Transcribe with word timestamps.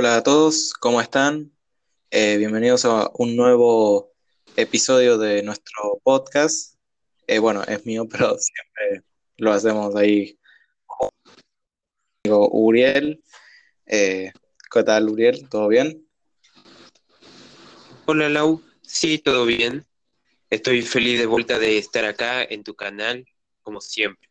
Hola 0.00 0.16
a 0.16 0.22
todos, 0.22 0.72
¿cómo 0.72 0.98
están? 1.02 1.52
Eh, 2.10 2.38
bienvenidos 2.38 2.86
a 2.86 3.10
un 3.18 3.36
nuevo 3.36 4.14
episodio 4.56 5.18
de 5.18 5.42
nuestro 5.42 6.00
podcast. 6.02 6.76
Eh, 7.26 7.38
bueno, 7.38 7.62
es 7.64 7.84
mío, 7.84 8.08
pero 8.10 8.34
siempre 8.38 9.06
lo 9.36 9.52
hacemos 9.52 9.94
ahí 9.94 10.38
con 10.86 11.10
Uriel. 12.24 13.22
Eh, 13.84 14.32
¿Qué 14.72 14.82
tal, 14.84 15.10
Uriel? 15.10 15.46
¿Todo 15.50 15.68
bien? 15.68 16.08
Hola 18.06 18.30
Lau, 18.30 18.62
sí, 18.80 19.18
todo 19.18 19.44
bien. 19.44 19.84
Estoy 20.48 20.80
feliz 20.80 21.18
de 21.18 21.26
vuelta 21.26 21.58
de 21.58 21.76
estar 21.76 22.06
acá 22.06 22.42
en 22.42 22.64
tu 22.64 22.74
canal, 22.74 23.26
como 23.60 23.82
siempre. 23.82 24.30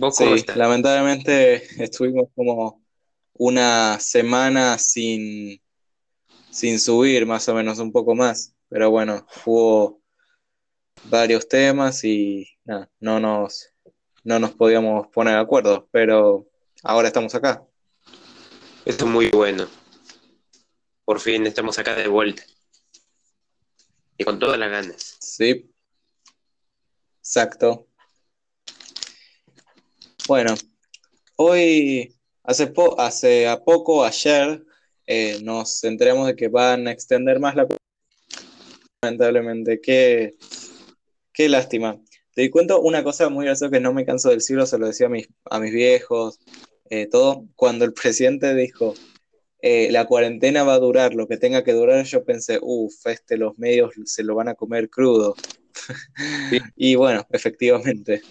¿Vos 0.00 0.16
cómo 0.16 0.30
Sí, 0.34 0.40
estás? 0.40 0.56
lamentablemente 0.56 1.62
estuvimos 1.84 2.28
como 2.34 2.82
una 3.34 4.00
semana 4.00 4.78
sin, 4.78 5.60
sin 6.50 6.80
subir, 6.80 7.26
más 7.26 7.46
o 7.50 7.54
menos 7.54 7.78
un 7.78 7.92
poco 7.92 8.14
más. 8.14 8.54
Pero 8.70 8.90
bueno, 8.90 9.26
hubo 9.44 10.00
varios 11.04 11.46
temas 11.48 12.02
y 12.04 12.48
nada, 12.64 12.90
no 12.98 13.20
nos, 13.20 13.74
no 14.24 14.38
nos 14.38 14.52
podíamos 14.52 15.08
poner 15.08 15.34
de 15.34 15.40
acuerdo, 15.40 15.86
pero 15.90 16.46
ahora 16.82 17.08
estamos 17.08 17.34
acá. 17.34 17.62
Eso 18.86 19.04
es 19.04 19.10
muy 19.10 19.28
bueno. 19.28 19.68
Por 21.04 21.20
fin 21.20 21.46
estamos 21.46 21.78
acá 21.78 21.94
de 21.94 22.08
vuelta. 22.08 22.42
Y 24.16 24.24
con 24.24 24.38
todas 24.38 24.58
las 24.58 24.70
ganas. 24.70 25.16
Sí, 25.20 25.70
exacto. 27.20 27.89
Bueno, 30.26 30.54
hoy, 31.36 32.14
hace, 32.44 32.68
po- 32.68 32.98
hace 33.00 33.48
a 33.48 33.62
poco, 33.62 34.04
ayer, 34.04 34.62
eh, 35.06 35.40
nos 35.42 35.82
enteramos 35.84 36.26
de 36.26 36.36
que 36.36 36.48
van 36.48 36.86
a 36.86 36.92
extender 36.92 37.40
más 37.40 37.56
la 37.56 37.66
lamentablemente. 39.02 39.80
Qué, 39.80 40.36
qué 41.32 41.48
lástima. 41.48 42.00
Te 42.34 42.50
cuento 42.50 42.80
una 42.80 43.02
cosa 43.02 43.28
muy 43.28 43.44
graciosa 43.46 43.70
que 43.72 43.80
no 43.80 43.92
me 43.92 44.06
canso 44.06 44.30
del 44.30 44.40
siglo, 44.40 44.66
se 44.66 44.78
lo 44.78 44.86
decía 44.86 45.06
a 45.06 45.10
mis, 45.10 45.28
a 45.44 45.58
mis 45.58 45.72
viejos, 45.72 46.38
eh, 46.90 47.06
todo. 47.06 47.46
Cuando 47.56 47.84
el 47.84 47.92
presidente 47.94 48.54
dijo, 48.54 48.94
eh, 49.62 49.90
la 49.90 50.06
cuarentena 50.06 50.62
va 50.62 50.74
a 50.74 50.78
durar 50.78 51.14
lo 51.14 51.26
que 51.26 51.38
tenga 51.38 51.64
que 51.64 51.72
durar, 51.72 52.04
yo 52.04 52.24
pensé, 52.24 52.58
uff, 52.62 53.06
este, 53.06 53.36
los 53.36 53.58
medios 53.58 53.92
se 54.04 54.22
lo 54.22 54.34
van 54.34 54.48
a 54.48 54.54
comer 54.54 54.88
crudo. 54.90 55.34
Sí. 56.50 56.58
Y 56.76 56.94
bueno, 56.96 57.26
efectivamente. 57.30 58.22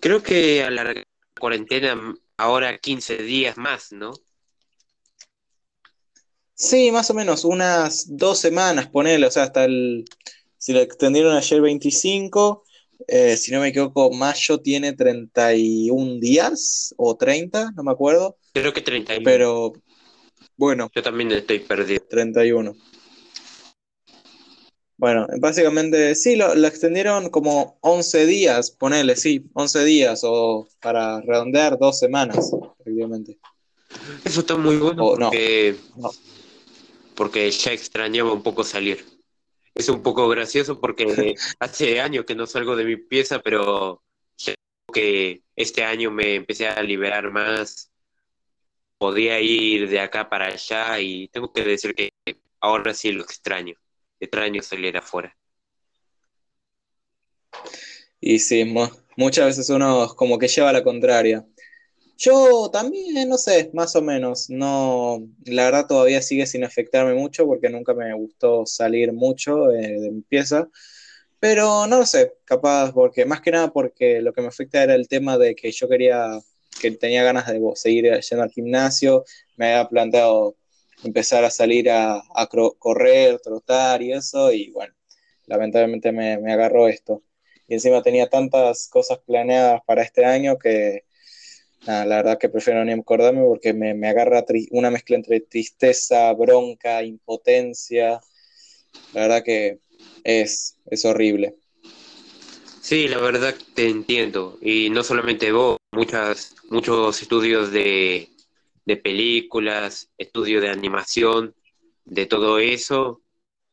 Creo 0.00 0.22
que 0.22 0.62
alargar 0.62 0.96
la 0.96 1.04
cuarentena 1.40 2.14
ahora 2.36 2.78
15 2.78 3.18
días 3.18 3.56
más, 3.56 3.92
¿no? 3.92 4.12
Sí, 6.54 6.90
más 6.90 7.08
o 7.10 7.14
menos, 7.14 7.44
unas 7.44 8.16
dos 8.16 8.38
semanas, 8.38 8.88
ponele, 8.88 9.26
o 9.26 9.30
sea, 9.30 9.44
hasta 9.44 9.64
el, 9.64 10.04
si 10.56 10.72
lo 10.72 10.80
extendieron 10.80 11.36
ayer 11.36 11.60
25, 11.60 12.64
eh, 13.06 13.36
si 13.36 13.52
no 13.52 13.60
me 13.60 13.68
equivoco, 13.68 14.10
mayo 14.10 14.60
tiene 14.60 14.92
31 14.92 16.18
días 16.18 16.94
o 16.96 17.16
30, 17.16 17.70
no 17.76 17.84
me 17.84 17.92
acuerdo, 17.92 18.36
Creo 18.52 18.72
que 18.72 18.80
31. 18.80 19.24
pero 19.24 19.72
bueno, 20.56 20.90
Yo 20.92 21.02
también 21.02 21.30
estoy 21.30 21.60
perdido. 21.60 22.02
31. 22.10 22.74
Bueno, 24.98 25.28
básicamente 25.38 26.16
sí, 26.16 26.34
lo, 26.34 26.56
lo 26.56 26.66
extendieron 26.66 27.30
como 27.30 27.78
11 27.82 28.26
días, 28.26 28.72
ponele, 28.72 29.14
sí, 29.14 29.44
11 29.54 29.84
días, 29.84 30.22
o 30.24 30.68
para 30.80 31.20
redondear, 31.20 31.78
dos 31.78 32.00
semanas, 32.00 32.52
efectivamente. 32.80 33.38
Eso 34.24 34.40
está 34.40 34.56
muy 34.56 34.76
bueno 34.76 35.04
O 35.04 35.16
no, 35.16 35.30
porque, 35.30 35.76
no. 35.96 36.10
porque 37.14 37.48
ya 37.50 37.72
extrañaba 37.72 38.32
un 38.32 38.42
poco 38.42 38.64
salir. 38.64 39.06
Es 39.72 39.88
un 39.88 40.02
poco 40.02 40.28
gracioso 40.28 40.80
porque 40.80 41.06
hace 41.60 42.00
años 42.00 42.24
que 42.24 42.34
no 42.34 42.46
salgo 42.48 42.74
de 42.74 42.84
mi 42.84 42.96
pieza, 42.96 43.38
pero 43.40 44.02
ya 44.36 44.54
que 44.92 45.44
este 45.54 45.84
año 45.84 46.10
me 46.10 46.34
empecé 46.34 46.66
a 46.66 46.82
liberar 46.82 47.30
más, 47.30 47.92
podía 48.98 49.40
ir 49.40 49.88
de 49.88 50.00
acá 50.00 50.28
para 50.28 50.46
allá 50.46 50.98
y 50.98 51.28
tengo 51.28 51.52
que 51.52 51.62
decir 51.62 51.94
que 51.94 52.10
ahora 52.60 52.92
sí 52.94 53.12
lo 53.12 53.22
extraño. 53.22 53.76
Extraño 54.20 54.62
salir 54.62 54.96
afuera. 54.96 55.36
Y 58.20 58.38
sí, 58.38 58.64
mu- 58.64 58.88
muchas 59.16 59.46
veces 59.46 59.70
uno 59.70 60.08
como 60.16 60.38
que 60.38 60.48
lleva 60.48 60.72
la 60.72 60.82
contraria. 60.84 61.44
Yo 62.18 62.70
también, 62.72 63.28
no 63.28 63.38
sé, 63.38 63.70
más 63.74 63.96
o 63.96 64.02
menos. 64.02 64.50
No, 64.50 65.20
la 65.46 65.66
verdad 65.66 65.88
todavía 65.88 66.22
sigue 66.22 66.46
sin 66.46 66.64
afectarme 66.64 67.14
mucho 67.14 67.46
porque 67.46 67.70
nunca 67.70 67.94
me 67.94 68.14
gustó 68.14 68.66
salir 68.66 69.12
mucho 69.14 69.72
eh, 69.72 70.00
de 70.00 70.12
mi 70.12 70.22
pieza. 70.22 70.70
Pero 71.40 71.86
no 71.88 71.98
lo 72.00 72.06
sé, 72.06 72.34
capaz 72.46 72.92
porque, 72.94 73.26
más 73.26 73.42
que 73.42 73.52
nada 73.52 73.72
porque 73.72 74.22
lo 74.22 74.32
que 74.34 74.42
me 74.42 74.48
afecta 74.48 74.82
era 74.84 74.94
el 74.96 75.08
tema 75.08 75.38
de 75.38 75.56
que 75.56 75.72
yo 75.72 75.88
quería, 75.88 76.40
que 76.80 76.92
tenía 76.92 77.24
ganas 77.24 77.48
de 77.48 77.60
seguir 77.76 78.06
yendo 78.20 78.44
al 78.44 78.52
gimnasio, 78.52 79.24
me 79.56 79.68
había 79.74 79.88
planteado 79.90 80.56
empezar 81.04 81.44
a 81.44 81.50
salir 81.50 81.90
a, 81.90 82.16
a 82.34 82.46
correr, 82.46 83.38
trotar 83.40 84.02
y 84.02 84.12
eso, 84.12 84.52
y 84.52 84.70
bueno, 84.70 84.94
lamentablemente 85.46 86.12
me, 86.12 86.38
me 86.38 86.52
agarró 86.52 86.88
esto. 86.88 87.22
Y 87.66 87.74
encima 87.74 88.02
tenía 88.02 88.28
tantas 88.28 88.88
cosas 88.88 89.18
planeadas 89.18 89.82
para 89.86 90.02
este 90.02 90.24
año 90.24 90.58
que 90.58 91.04
nada, 91.86 92.06
la 92.06 92.16
verdad 92.16 92.38
que 92.38 92.48
prefiero 92.48 92.84
ni 92.84 92.92
acordarme 92.92 93.42
porque 93.44 93.74
me, 93.74 93.94
me 93.94 94.08
agarra 94.08 94.44
una 94.70 94.90
mezcla 94.90 95.16
entre 95.16 95.40
tristeza, 95.40 96.32
bronca, 96.32 97.02
impotencia. 97.02 98.20
La 99.12 99.22
verdad 99.22 99.42
que 99.44 99.80
es, 100.24 100.76
es 100.86 101.04
horrible. 101.04 101.56
Sí, 102.80 103.06
la 103.06 103.18
verdad 103.18 103.54
te 103.74 103.86
entiendo. 103.88 104.58
Y 104.62 104.88
no 104.88 105.02
solamente 105.02 105.52
vos, 105.52 105.76
muchas, 105.92 106.54
muchos 106.70 107.20
estudios 107.20 107.70
de, 107.70 108.30
de 108.88 108.96
películas, 108.96 110.10
estudios 110.16 110.62
de 110.62 110.70
animación, 110.70 111.54
de 112.06 112.24
todo 112.24 112.58
eso, 112.58 113.20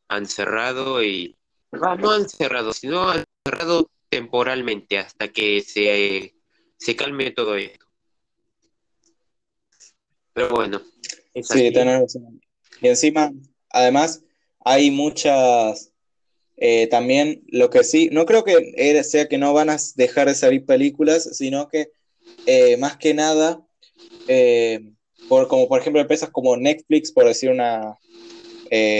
han 0.09 0.26
cerrado 0.26 1.02
y 1.02 1.38
ah, 1.72 1.96
no 1.96 2.12
han 2.12 2.28
cerrado, 2.28 2.74
sino 2.74 3.09
han 3.09 3.24
cerrado 3.48 3.90
temporalmente 4.09 4.98
hasta 4.98 5.30
que 5.30 5.62
se, 5.62 6.36
se 6.78 6.96
calme 6.98 7.31
todo 7.31 7.56
esto. 7.56 7.86
Pero 10.34 10.50
bueno, 10.50 10.81
es 11.34 11.48
Sí, 11.48 11.72
tenés. 11.72 12.18
Y 12.81 12.88
encima, 12.90 13.31
además, 13.70 14.22
hay 14.66 14.92
muchas, 14.92 15.94
eh, 16.58 16.88
también 16.88 17.42
lo 17.48 17.70
que 17.70 17.86
sí, 17.86 18.09
no 18.12 18.25
creo 18.25 18.44
que 18.44 18.74
era- 18.75 19.02
sea 19.06 19.30
que 19.30 19.38
no 19.38 19.54
van 19.54 19.70
a 19.70 19.78
dejar 19.96 20.28
de 20.28 20.36
salir 20.36 20.66
películas, 20.66 21.38
sino 21.38 21.70
que 21.70 21.88
eh, 22.48 22.75
más 22.78 22.98
que 22.98 23.14
nada, 23.14 23.66
eh, 24.28 24.92
por, 25.28 25.47
como 25.47 25.68
por 25.68 25.80
ejemplo 25.80 26.02
empresas 26.02 26.30
como 26.30 26.58
Netflix, 26.58 27.12
por 27.12 27.25
decir 27.25 27.50
una, 27.50 27.97
eh, 28.69 28.94